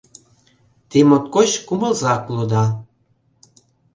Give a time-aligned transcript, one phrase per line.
[0.89, 2.65] —Те моткоч кумылзак улыда.